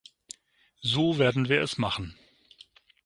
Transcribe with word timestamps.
So 0.81 1.19
werden 1.19 1.47
wir 1.47 1.61
es 1.61 1.77
machen. 1.77 2.17